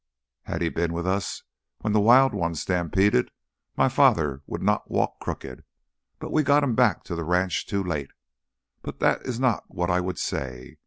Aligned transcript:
Had 0.45 0.63
he 0.63 0.69
been 0.69 0.93
with 0.93 1.05
us 1.05 1.43
when 1.81 1.93
the 1.93 1.99
wild 1.99 2.33
ones 2.33 2.59
stampeded, 2.59 3.29
my 3.77 3.87
father 3.87 4.41
would 4.47 4.63
not 4.63 4.89
walk 4.89 5.19
crooked, 5.19 5.63
but 6.17 6.31
we 6.31 6.41
got 6.41 6.63
him 6.63 6.73
back 6.73 7.03
to 7.03 7.13
the 7.15 7.23
ranch 7.23 7.67
too 7.67 7.83
late. 7.83 8.09
But 8.81 8.99
that 9.01 9.21
is 9.27 9.39
not 9.39 9.65
what 9.67 9.91
I 9.91 9.99
would 10.01 10.17
say. 10.17 10.77